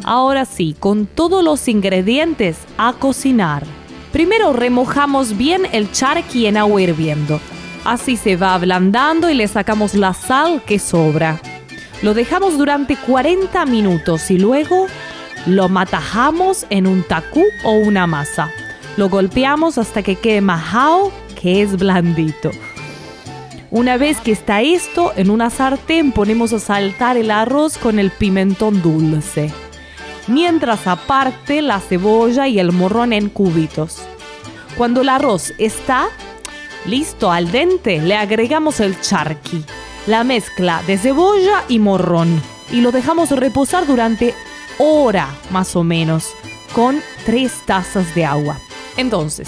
[0.04, 3.64] Ahora sí, con todos los ingredientes a cocinar.
[4.12, 7.40] Primero remojamos bien el charqui en agua hirviendo.
[7.86, 11.40] Así se va ablandando y le sacamos la sal que sobra.
[12.02, 14.88] Lo dejamos durante 40 minutos y luego
[15.50, 18.52] lo matajamos en un tacú o una masa.
[18.98, 22.52] Lo golpeamos hasta que quede majao, que es blandito.
[23.72, 28.12] Una vez que está esto, en una sartén ponemos a saltar el arroz con el
[28.12, 29.52] pimentón dulce.
[30.28, 34.04] Mientras aparte la cebolla y el morrón en cubitos.
[34.78, 36.08] Cuando el arroz está
[36.86, 39.64] listo al dente, le agregamos el charqui,
[40.06, 44.36] la mezcla de cebolla y morrón y lo dejamos reposar durante
[44.80, 46.30] hora más o menos
[46.74, 48.58] con tres tazas de agua.
[48.98, 49.48] Entonces,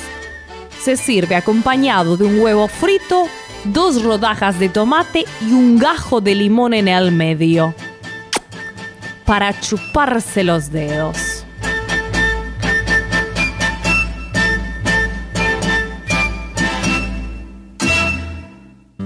[0.84, 3.28] se sirve acompañado de un huevo frito,
[3.65, 7.74] dos rodajas de tomate y un gajo de limón en el medio
[9.26, 11.46] para chuparse los dedos.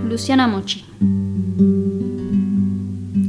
[0.07, 0.85] Luciana Mochi.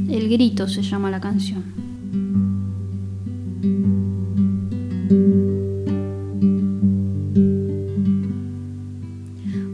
[0.09, 1.86] El grito se llama la canción.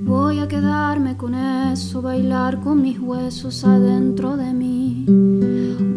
[0.05, 5.05] Voy a quedarme con eso, bailar con mis huesos adentro de mí.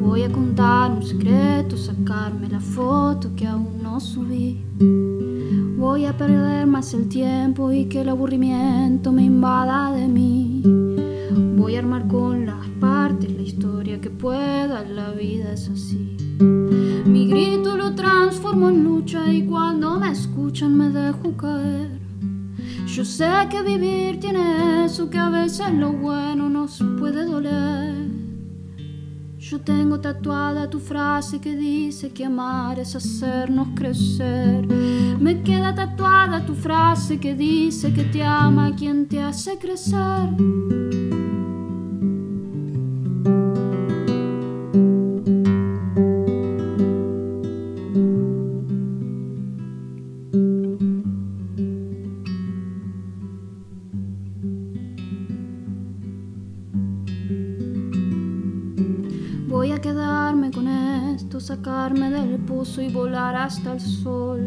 [0.00, 4.64] Voy a contar un secreto, sacarme la foto que aún no subí.
[5.76, 10.62] Voy a perder más el tiempo y que el aburrimiento me invada de mí.
[11.58, 16.15] Voy a armar con las partes la historia que pueda, la vida es así.
[16.38, 21.98] Mi grito lo transformo en lucha y cuando me escuchan me dejo caer.
[22.86, 28.06] Yo sé que vivir tiene eso, que a veces lo bueno nos puede doler.
[29.38, 34.66] Yo tengo tatuada tu frase que dice que amar es hacernos crecer.
[35.20, 40.30] Me queda tatuada tu frase que dice que te ama quien te hace crecer.
[61.86, 64.40] Sacarme del pozo y volar hasta el sol.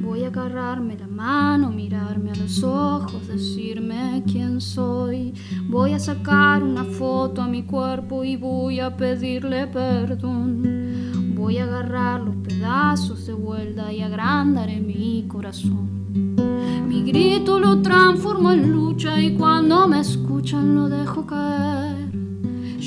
[0.00, 5.34] Voy a agarrarme la mano, mirarme a los ojos, decirme quién soy.
[5.68, 11.34] Voy a sacar una foto a mi cuerpo y voy a pedirle perdón.
[11.34, 16.08] Voy a agarrar los pedazos de vuelta y agrandaré mi corazón.
[16.88, 21.67] Mi grito lo transformo en lucha y cuando me escuchan lo dejo caer.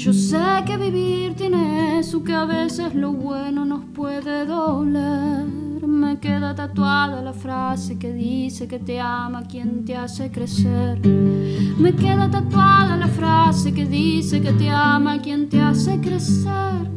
[0.03, 5.45] Yo sé que vivir tiene eso, que a veces lo bueno nos puede doler.
[5.85, 11.05] Me queda tatuada la frase que dice que te ama quien te hace crecer.
[11.05, 16.89] Me queda tatuada la frase que dice que te ama quien te hace crecer.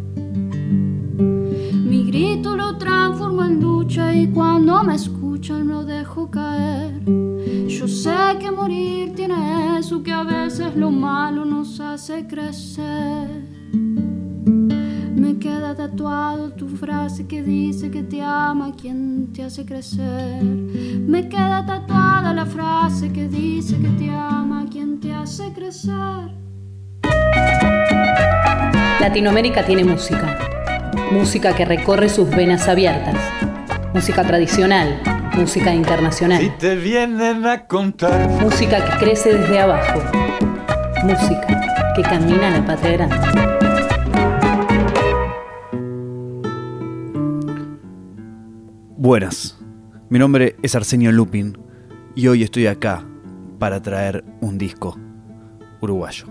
[1.19, 7.03] Mi grito lo transformo en lucha y cuando me escuchan lo dejo caer.
[8.05, 13.31] Sé que morir tiene eso, que a veces lo malo nos hace crecer.
[13.73, 20.43] Me queda tatuado tu frase que dice que te ama quien te hace crecer.
[20.45, 26.31] Me queda tatuada la frase que dice que te ama quien te hace crecer.
[29.01, 30.37] Latinoamérica tiene música.
[31.11, 33.17] Música que recorre sus venas abiertas.
[33.95, 35.01] Música tradicional,
[35.37, 36.41] música internacional.
[36.41, 38.29] Si te vienen a contar.
[38.41, 40.01] Música que crece desde abajo.
[41.03, 43.17] Música que camina en la patria grande.
[48.97, 49.59] Buenas,
[50.09, 51.59] mi nombre es Arsenio Lupin
[52.15, 53.05] y hoy estoy acá
[53.59, 54.99] para traer un disco
[55.81, 56.27] uruguayo.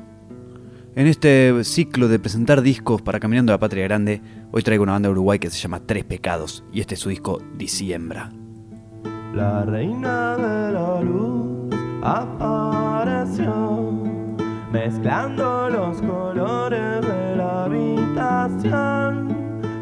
[0.95, 4.93] En este ciclo de presentar discos para Caminando a la Patria Grande, hoy traigo una
[4.93, 8.31] banda de Uruguay que se llama Tres Pecados y este es su disco Diciembra.
[9.33, 13.91] La reina de la luz apareció,
[14.71, 19.35] mezclando los colores de la habitación.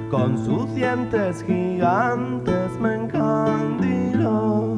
[0.10, 4.78] Con sus dientes gigantes me encandiló,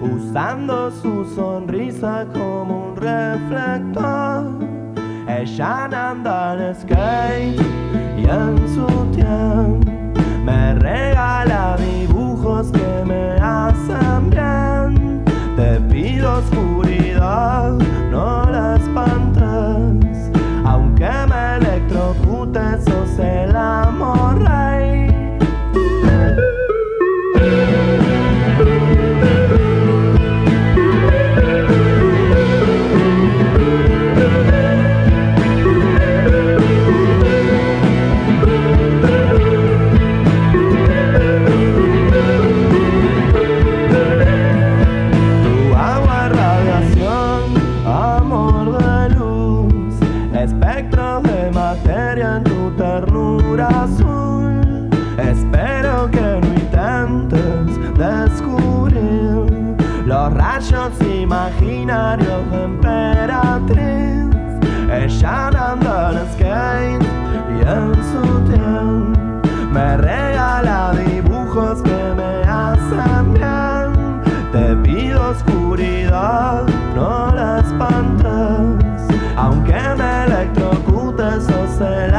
[0.00, 4.44] usando su sonrisa como un reflector.
[5.28, 7.60] Ella anda en skate
[8.18, 9.99] y en su tiempo
[10.44, 15.24] me regala dibujos que me hacen bien.
[15.56, 17.72] Te pido oscuridad,
[18.10, 20.30] no la espantes,
[20.64, 25.09] aunque me electrocutes, sos el amor rey.
[61.90, 64.26] Imaginarios de emperatriz.
[64.92, 67.06] Ella anda en skate
[67.50, 69.18] y en su tiempo
[69.72, 73.88] me regala dibujos que me hacen bien.
[74.52, 82.09] Te pido oscuridad, no la espantes, aunque me electrocutes, sos el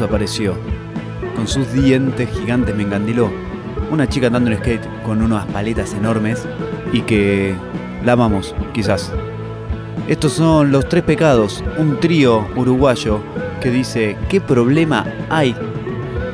[0.00, 0.54] apareció.
[1.36, 3.30] Con sus dientes gigantes me encandiló.
[3.90, 6.46] Una chica andando en skate con unas paletas enormes
[6.92, 7.54] y que
[8.04, 9.12] la amamos, quizás.
[10.08, 13.20] Estos son Los Tres Pecados, un trío uruguayo
[13.60, 15.56] que dice, ¿qué problema hay?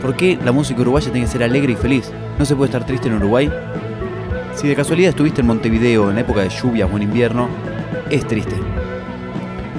[0.02, 2.10] ¿Por qué la música uruguaya tiene que ser alegre y feliz?
[2.38, 3.50] ¿No se puede estar triste en Uruguay?
[4.54, 7.48] Si de casualidad estuviste en Montevideo en la época de lluvias o en invierno,
[8.10, 8.56] es triste.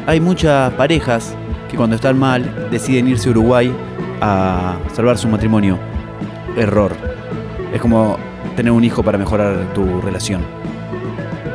[0.07, 1.35] Hay muchas parejas
[1.71, 3.73] que cuando están mal deciden irse a Uruguay
[4.19, 5.79] a salvar su matrimonio.
[6.57, 6.91] Error.
[7.73, 8.17] Es como
[8.57, 10.41] tener un hijo para mejorar tu relación.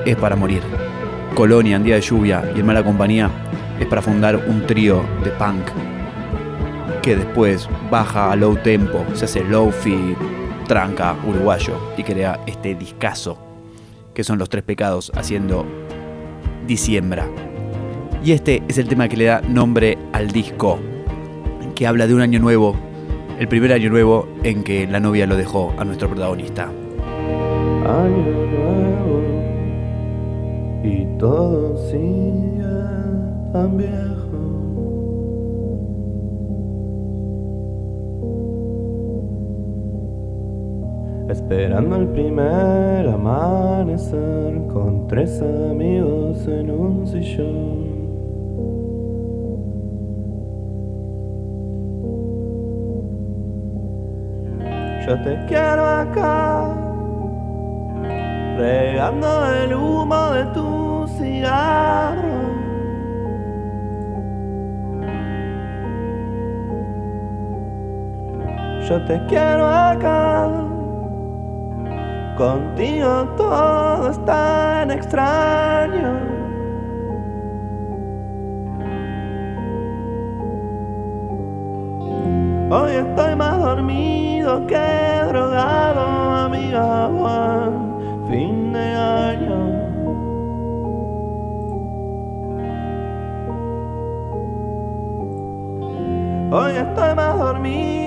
[0.07, 0.62] Es para morir.
[1.35, 3.31] Colonia en día de lluvia y en mala compañía
[3.79, 5.67] es para fundar un trío de punk
[7.03, 10.17] que después baja a low tempo, se hace low-fi,
[10.67, 13.39] tranca, uruguayo y crea este discazo
[14.14, 15.67] que son los tres pecados haciendo
[16.67, 17.46] Diciembra.
[18.27, 20.81] Y este es el tema que le da nombre al disco,
[21.77, 22.74] que habla de un año nuevo,
[23.39, 26.64] el primer año nuevo en que la novia lo dejó a nuestro protagonista.
[26.64, 29.22] Año nuevo
[30.83, 32.64] y todo sigue
[33.53, 33.95] tan viejo.
[41.31, 47.76] Esperando el primer amanecer con tres amigos en un sillón.
[55.07, 56.67] Yo te quiero acá,
[58.59, 62.41] regando el humo de tu cigarro.
[68.89, 70.49] Yo te quiero acá,
[72.37, 76.19] contigo todo es tan extraño.
[82.69, 84.89] Hoy estoy más dormido que
[85.27, 86.01] drogado,
[86.47, 89.59] amiga Juan, fin de año.
[96.53, 98.06] Hoy estoy más dormido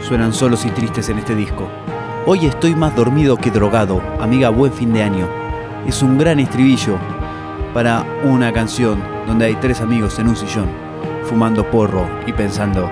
[0.00, 1.68] suenan solos y tristes en este disco.
[2.26, 5.28] Hoy estoy más dormido que drogado, amiga, buen fin de año.
[5.86, 6.98] Es un gran estribillo
[7.72, 10.66] para una canción donde hay tres amigos en un sillón,
[11.22, 12.90] fumando porro y pensando,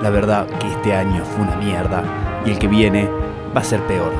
[0.00, 2.04] la verdad que este año fue una mierda
[2.46, 3.08] y el que viene
[3.54, 4.12] va a ser peor.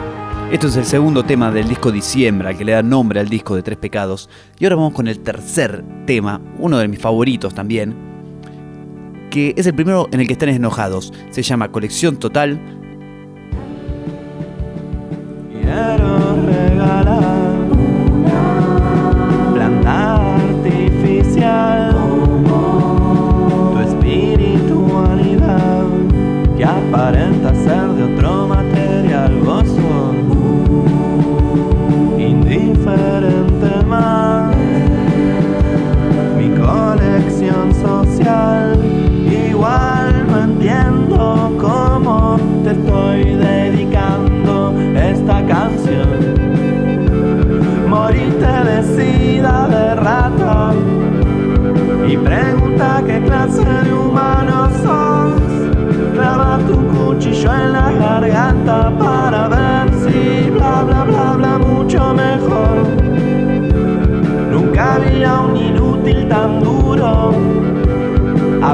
[0.51, 3.63] Esto es el segundo tema del disco Diciembre, que le da nombre al disco de
[3.63, 4.29] Tres Pecados.
[4.59, 7.95] Y ahora vamos con el tercer tema, uno de mis favoritos también,
[9.31, 11.13] que es el primero en el que están enojados.
[11.31, 12.80] Se llama Colección Total.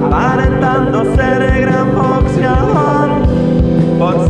[0.07, 3.09] Aparentando ser el gran boxeador.
[3.99, 4.29] Por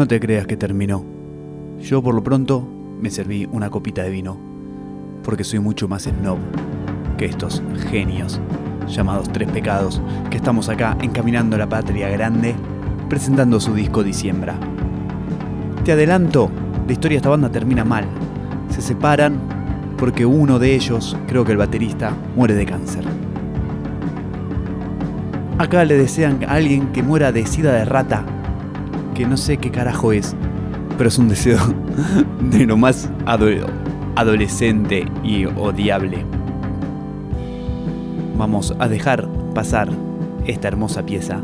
[0.00, 1.04] No te creas que terminó.
[1.78, 2.66] Yo por lo pronto
[3.02, 4.38] me serví una copita de vino,
[5.22, 6.38] porque soy mucho más snob
[7.18, 8.40] que estos genios
[8.88, 12.54] llamados Tres Pecados que estamos acá encaminando a la patria grande
[13.10, 14.54] presentando su disco Diciembra.
[15.84, 16.50] Te adelanto,
[16.86, 18.06] la historia de esta banda termina mal.
[18.70, 19.38] Se separan
[19.98, 23.04] porque uno de ellos, creo que el baterista, muere de cáncer.
[25.58, 28.24] Acá le desean a alguien que muera de sida de rata,
[29.14, 30.34] que no sé qué carajo es,
[30.96, 31.58] pero es un deseo
[32.50, 33.66] de lo más ado-
[34.16, 36.24] adolescente y odiable.
[38.36, 39.88] Vamos a dejar pasar
[40.46, 41.40] esta hermosa pieza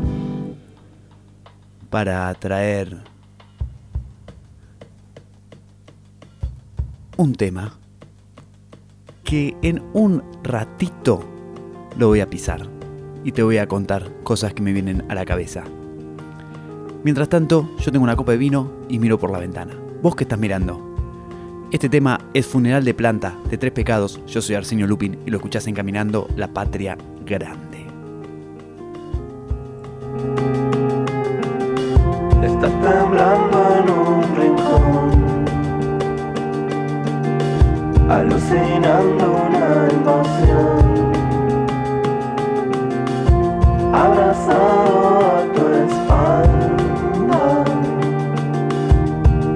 [1.89, 2.97] para traer
[7.17, 7.73] un tema
[9.23, 11.23] que en un ratito
[11.97, 12.67] lo voy a pisar
[13.23, 15.63] y te voy a contar cosas que me vienen a la cabeza.
[17.07, 19.73] Mientras tanto, yo tengo una copa de vino y miro por la ventana.
[20.01, 20.81] ¿Vos qué estás mirando?
[21.71, 24.19] Este tema es Funeral de Planta, de Tres Pecados.
[24.27, 27.85] Yo soy Arsenio Lupin y lo escuchás encaminando La Patria Grande.
[32.43, 35.45] Estás temblando en un rincón,
[38.09, 41.13] alucinando una invasión,
[43.93, 45.36] abrazado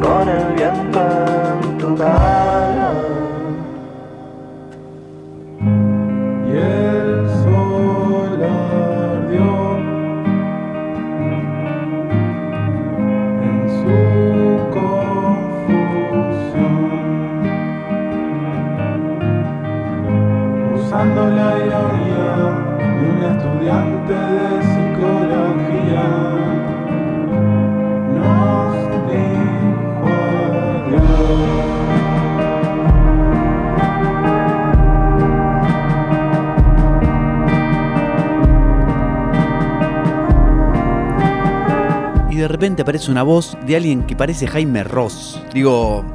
[0.01, 2.40] con el viento en tu cara.
[42.61, 45.43] Repente aparece una voz de alguien que parece Jaime Ross.
[45.51, 46.05] Digo,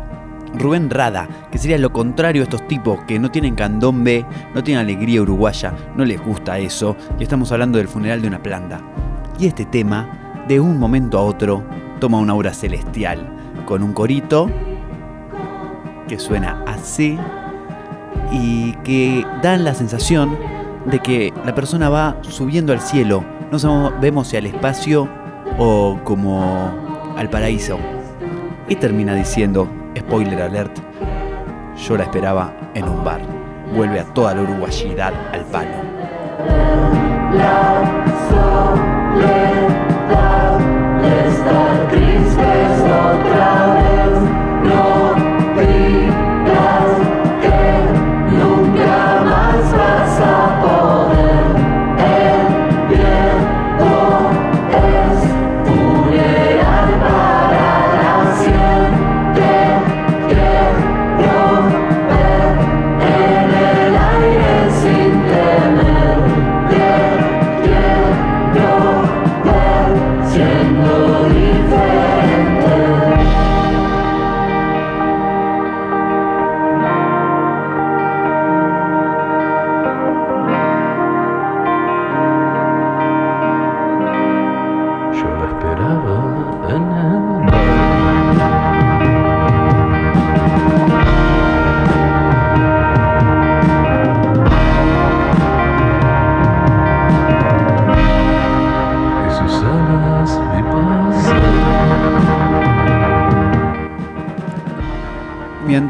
[0.55, 4.25] Rubén Rada, que sería lo contrario a estos tipos que no tienen candombe,
[4.55, 8.45] no tienen alegría uruguaya, no les gusta eso, y estamos hablando del funeral de una
[8.45, 8.81] planta.
[9.41, 11.65] Y este tema, de un momento a otro,
[11.99, 13.29] toma una aura celestial,
[13.65, 14.49] con un corito
[16.07, 17.19] que suena así
[18.31, 20.39] y que dan la sensación
[20.85, 25.26] de que la persona va subiendo al cielo, no sabemos si al espacio
[25.59, 27.79] o como al paraíso.
[28.69, 30.79] Y termina diciendo, spoiler alert,
[31.77, 33.21] yo la esperaba en un bar.
[33.75, 35.87] Vuelve a toda la uruguayidad al palo.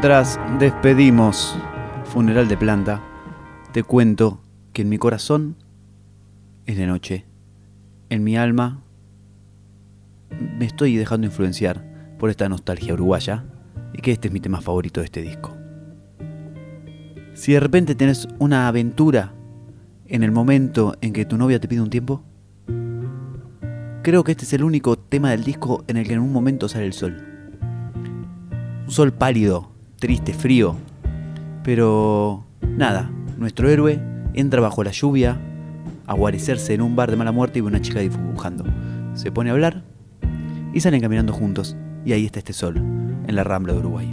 [0.07, 1.59] Mientras despedimos
[2.05, 3.03] Funeral de Planta,
[3.73, 4.39] te cuento
[4.71, 5.57] que en mi corazón
[6.65, 7.25] es de noche.
[8.09, 8.79] En mi alma
[10.57, 13.43] me estoy dejando influenciar por esta nostalgia uruguaya
[13.91, 15.57] y que este es mi tema favorito de este disco.
[17.33, 19.33] Si de repente tenés una aventura
[20.05, 22.23] en el momento en que tu novia te pide un tiempo,
[24.03, 26.69] creo que este es el único tema del disco en el que en un momento
[26.69, 27.17] sale el sol.
[28.85, 30.75] Un sol pálido, triste, frío,
[31.63, 33.99] pero nada, nuestro héroe
[34.33, 35.37] entra bajo la lluvia
[36.05, 38.63] a guarecerse en un bar de mala muerte y ve una chica dibujando.
[39.13, 39.83] Se pone a hablar
[40.73, 41.75] y salen caminando juntos
[42.05, 44.09] y ahí está este sol, en la Rambla de Uruguay.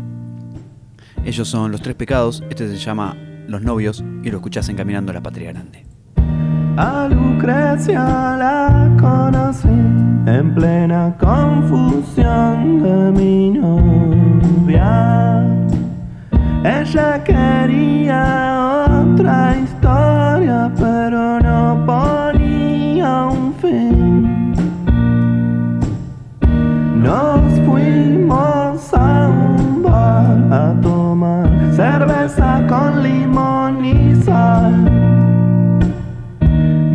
[1.24, 3.16] Ellos son los tres pecados, este se llama
[3.46, 5.86] Los novios y lo escuchás en Caminando a la Patria Grande.
[6.76, 8.02] A Lucrecia
[8.36, 15.24] la conocí en plena confusión de mi novia.
[16.64, 24.54] Ella quería otra historia, pero no ponía un fin.
[27.02, 34.90] Nos fuimos a un bar a tomar cerveza con limón y sal.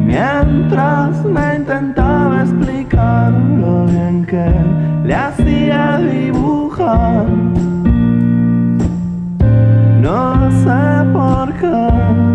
[0.04, 4.52] Mientras me intentaba explicar lo bien que
[5.06, 7.39] le hacía dibujar.
[10.00, 12.29] No sé por qué.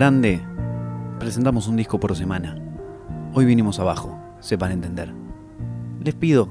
[0.00, 0.40] Grande,
[1.18, 2.56] presentamos un disco por semana.
[3.34, 5.12] Hoy vinimos abajo, sepan entender.
[6.02, 6.48] Les pido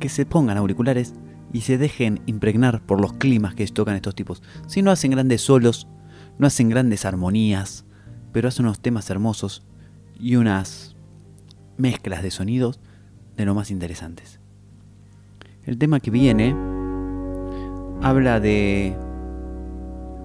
[0.00, 1.14] que se pongan auriculares
[1.50, 4.42] y se dejen impregnar por los climas que tocan estos tipos.
[4.66, 5.88] Si no hacen grandes solos,
[6.36, 7.86] no hacen grandes armonías,
[8.32, 9.66] pero hacen unos temas hermosos
[10.20, 10.94] y unas
[11.78, 12.80] mezclas de sonidos
[13.34, 14.40] de lo más interesantes.
[15.64, 16.54] El tema que viene
[18.02, 18.94] habla de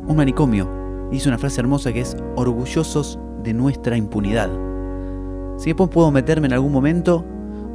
[0.05, 0.86] un manicomio.
[1.11, 4.49] Dice una frase hermosa que es orgullosos de nuestra impunidad.
[5.57, 7.23] Si después puedo meterme en algún momento,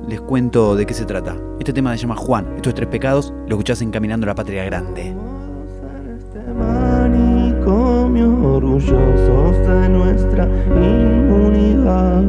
[0.07, 1.37] les cuento de qué se trata.
[1.59, 2.47] Este tema se llama Juan.
[2.57, 5.15] Estos tres pecados lo escuchás en Caminando a la Patria Grande.
[6.59, 10.45] manicomio orgullosos de nuestra
[10.77, 12.25] inmunidad.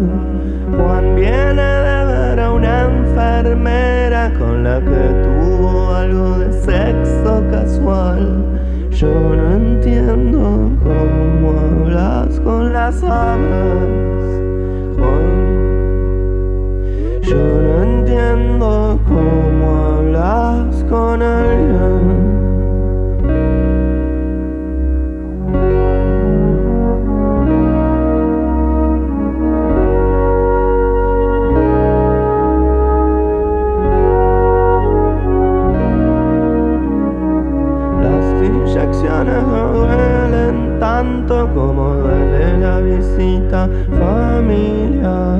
[0.78, 8.53] Juan viene de ver a una enfermera con la que tuvo algo de sexo casual.
[8.96, 14.40] Yo no entiendo cómo hablas con las aves,
[14.96, 15.34] Juan.
[17.24, 22.33] Yo no entiendo cómo hablas con alguien.
[39.24, 43.70] No duelen tanto como duele la visita
[44.00, 45.40] familiar.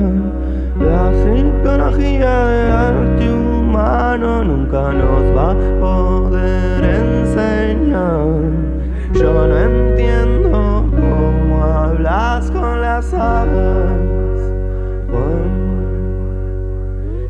[0.80, 8.26] La psicología del arte humano nunca nos va a poder enseñar.
[9.12, 14.52] Yo no entiendo cómo hablas con las aves.
[15.10, 15.64] Juan.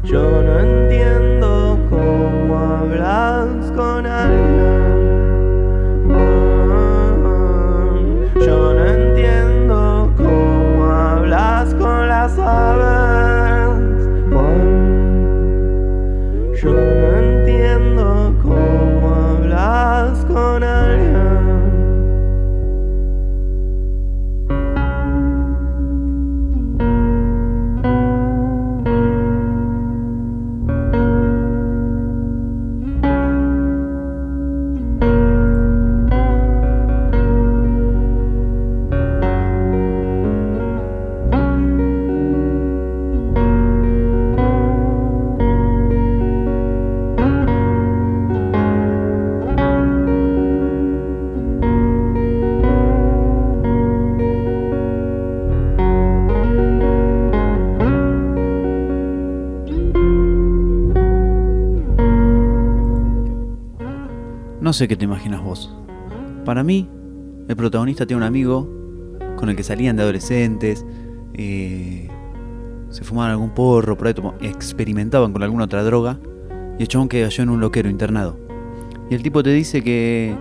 [0.05, 4.74] Yo no entiendo cómo hablas con alguien.
[12.29, 13.83] sabes
[14.31, 15.55] cuán
[16.55, 17.24] lloran.
[64.75, 65.75] Sé qué te imaginas vos.
[66.45, 66.89] Para mí,
[67.49, 68.69] el protagonista tiene un amigo
[69.37, 70.85] con el que salían de adolescentes,
[71.35, 72.09] eh,
[72.91, 76.19] se fumaban algún porro, por ahí experimentaban con alguna otra droga,
[76.79, 78.39] y el chabón cayó en un loquero internado.
[79.11, 80.37] Y el tipo te dice que,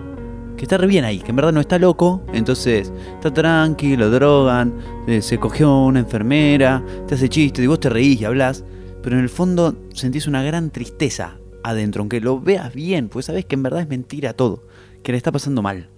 [0.56, 4.74] que está re bien ahí, que en verdad no está loco, entonces está tranquilo, drogan,
[5.06, 8.64] eh, se cogió una enfermera, te hace chiste, y vos te reís y hablas,
[9.02, 13.46] pero en el fondo sentís una gran tristeza adentro, aunque lo veas bien, pues sabes
[13.46, 14.62] que en verdad es mentira todo,
[15.02, 15.88] que le está pasando mal.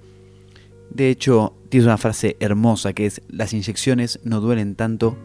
[0.90, 5.18] De hecho, tiene una frase hermosa que es, las inyecciones no duelen tanto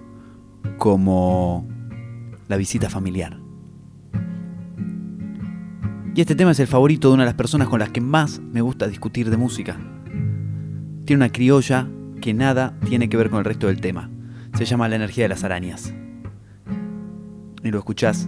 [0.77, 1.65] como
[2.49, 3.39] la visita familiar.
[6.13, 8.39] Y este tema es el favorito de una de las personas con las que más
[8.39, 9.79] me gusta discutir de música.
[11.05, 11.87] Tiene una criolla
[12.19, 14.09] que nada tiene que ver con el resto del tema.
[14.57, 15.93] Se llama La energía de las arañas.
[17.63, 18.27] Y lo escuchás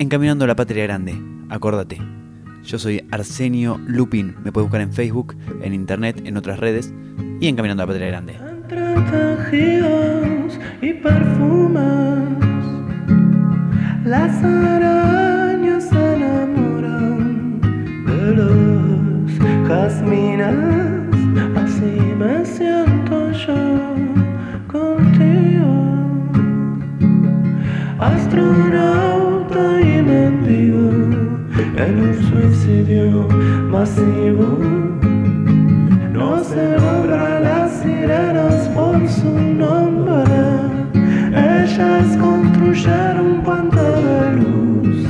[0.00, 1.14] Encaminando a la Patria Grande.
[1.50, 1.98] Acordate.
[2.64, 4.34] Yo soy Arsenio Lupin.
[4.42, 6.94] Me puedes buscar en Facebook, en internet, en otras redes
[7.38, 8.32] y Encaminando a la Patria Grande.
[10.80, 10.94] y
[14.08, 17.60] las arañas se enamoran
[18.06, 20.56] de los jazmines.
[21.56, 23.94] Así me siento yo
[24.66, 26.00] contigo,
[31.86, 33.26] en un suicidio
[33.70, 34.58] masivo.
[36.12, 40.42] No se nombra las sirenas por su nombre.
[41.32, 45.06] Ellas construyeron puente de luz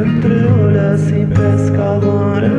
[0.00, 2.53] entre olas y pescadores.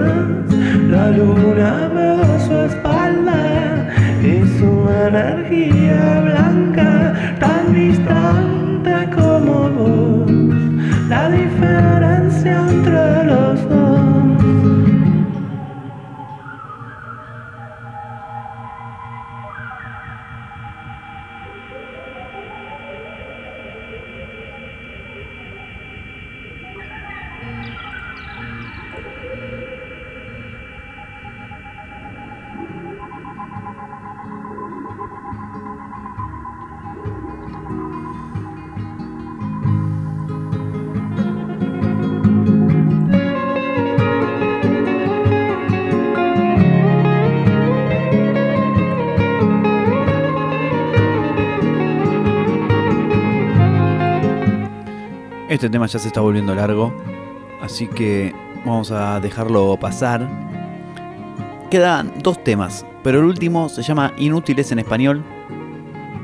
[55.55, 56.93] Este tema ya se está volviendo largo,
[57.61, 58.35] así que
[58.65, 60.27] vamos a dejarlo pasar.
[61.71, 65.23] Quedan dos temas, pero el último se llama Inútiles en español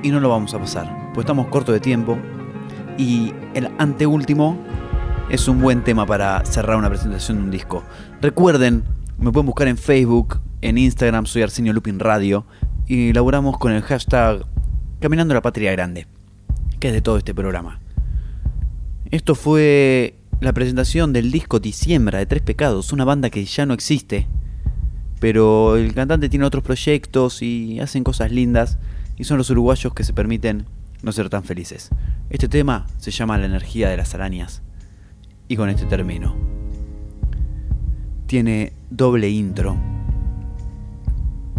[0.04, 2.18] y no lo vamos a pasar, pues estamos cortos de tiempo.
[2.98, 4.58] Y el anteúltimo
[5.30, 7.84] es un buen tema para cerrar una presentación de un disco.
[8.22, 8.84] Recuerden,
[9.18, 12.46] me pueden buscar en Facebook, en Instagram, soy Arsenio Lupin Radio,
[12.86, 14.44] y laburamos con el hashtag
[15.00, 16.06] Caminando la Patria Grande,
[16.82, 17.81] que es de todo este programa.
[19.12, 23.74] Esto fue la presentación del disco Diciembra de Tres Pecados, una banda que ya no
[23.74, 24.26] existe,
[25.20, 28.78] pero el cantante tiene otros proyectos y hacen cosas lindas
[29.18, 30.66] y son los uruguayos que se permiten
[31.04, 31.90] no ser tan felices.
[32.30, 34.62] Este tema se llama La energía de las arañas
[35.50, 36.34] y con este termino.
[38.28, 39.76] Tiene doble intro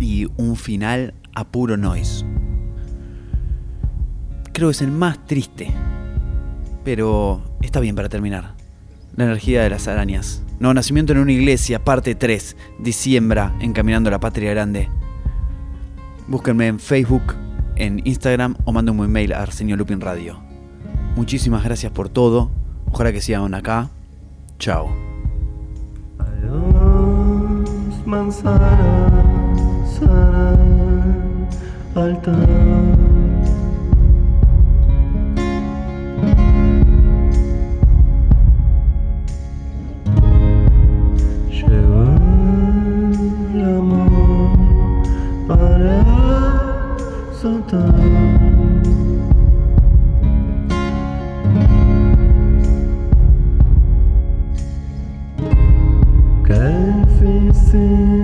[0.00, 2.24] y un final a puro noise.
[4.54, 5.70] Creo que es el más triste
[6.84, 8.54] pero está bien para terminar.
[9.16, 10.42] La energía de las arañas.
[10.58, 14.88] No, Nacimiento en una iglesia, parte 3, diciembre, encaminando a la patria grande.
[16.28, 17.34] Búsquenme en Facebook,
[17.76, 20.40] en Instagram o manden un email a Arsenio Lupin Radio.
[21.16, 22.50] Muchísimas gracias por todo.
[22.90, 23.90] Ojalá que sigan acá.
[24.58, 24.88] Chao.
[31.94, 32.91] Alta.
[45.82, 47.92] Para soltar.
[56.46, 56.64] Qué
[57.08, 58.21] difícil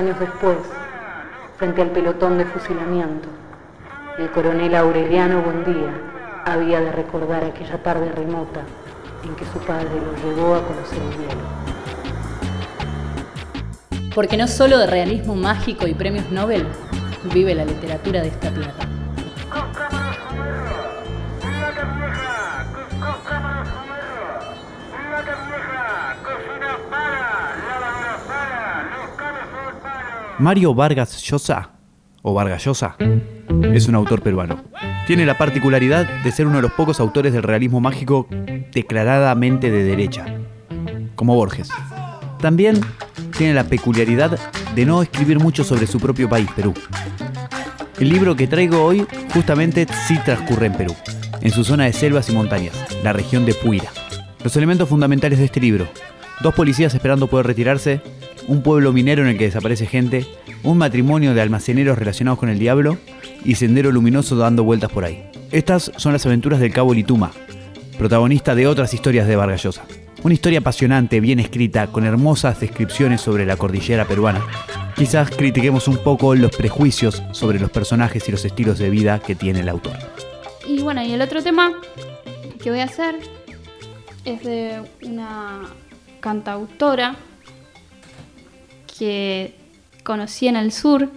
[0.00, 0.56] años después,
[1.58, 3.28] frente al pelotón de fusilamiento,
[4.18, 5.92] el coronel Aureliano Buendía
[6.46, 8.62] había de recordar aquella tarde remota
[9.24, 11.42] en que su padre lo llevó a conocer el hielo.
[14.14, 16.66] Porque no solo de realismo mágico y premios Nobel
[17.34, 18.89] vive la literatura de esta tierra.
[30.40, 31.72] Mario Vargas Llosa,
[32.22, 32.96] o Vargas Llosa,
[33.74, 34.64] es un autor peruano.
[35.06, 38.26] Tiene la particularidad de ser uno de los pocos autores del realismo mágico
[38.72, 40.24] declaradamente de derecha,
[41.14, 41.68] como Borges.
[42.40, 42.80] También
[43.36, 44.38] tiene la peculiaridad
[44.74, 46.72] de no escribir mucho sobre su propio país, Perú.
[47.98, 50.96] El libro que traigo hoy justamente sí transcurre en Perú,
[51.42, 52.74] en su zona de selvas y montañas,
[53.04, 53.90] la región de Puira.
[54.42, 55.86] Los elementos fundamentales de este libro,
[56.40, 58.00] dos policías esperando poder retirarse,
[58.48, 60.26] un pueblo minero en el que desaparece gente,
[60.62, 62.98] un matrimonio de almaceneros relacionados con el diablo
[63.44, 65.24] y Sendero Luminoso dando vueltas por ahí.
[65.50, 67.32] Estas son las aventuras del cabo Lituma,
[67.98, 69.84] protagonista de otras historias de Vargas Llosa.
[70.22, 74.42] Una historia apasionante, bien escrita, con hermosas descripciones sobre la cordillera peruana.
[74.94, 79.34] Quizás critiquemos un poco los prejuicios sobre los personajes y los estilos de vida que
[79.34, 79.94] tiene el autor.
[80.66, 81.72] Y bueno, y el otro tema
[82.62, 83.16] que voy a hacer
[84.26, 85.62] es de una
[86.20, 87.16] cantautora
[89.00, 89.54] que
[90.04, 91.08] conocí en el sur,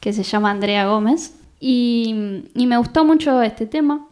[0.00, 2.14] que se llama Andrea Gómez, y,
[2.54, 4.06] me gustó mucho este tema.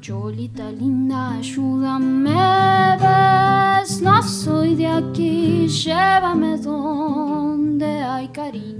[0.00, 2.30] Cholita linda, ayúdame,
[4.02, 8.73] no soy de aquí, llévame donde hay cariño.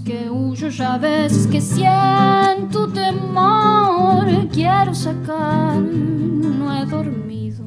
[0.00, 7.62] Que huyo, ya ves que siento temor, quiero sacar, no he dormido.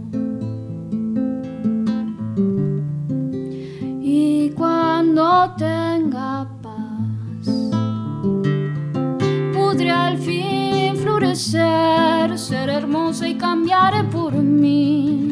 [4.01, 7.47] Y cuando tenga paz,
[9.53, 15.29] podré al fin florecer, ser hermosa y cambiar por mí,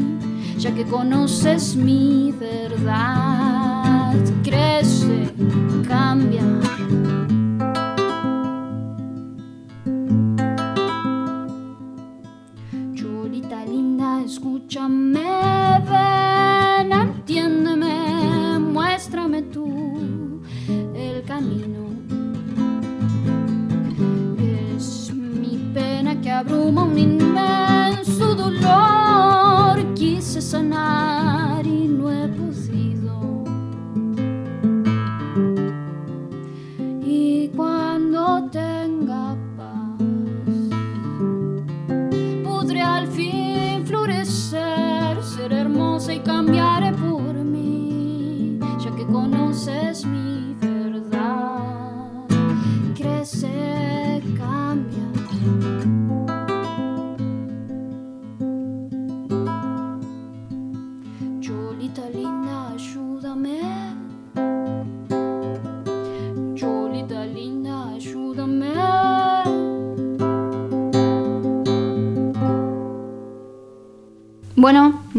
[0.58, 3.63] ya que conoces mi verdad.
[4.44, 5.34] Crece,
[5.88, 6.44] cambia.
[12.94, 15.22] Cholita linda, escúchame,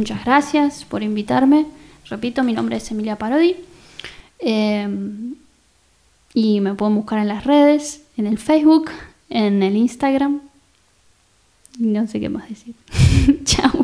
[0.05, 1.65] muchas gracias por invitarme.
[2.11, 3.57] Repito, mi nombre es Emilia Parodi.
[4.39, 4.87] Eh,
[6.35, 8.91] y me pueden buscar en las redes, en el Facebook,
[9.31, 10.43] en el Instagram.
[11.79, 12.75] No sé qué más decir.
[13.45, 13.84] Chao.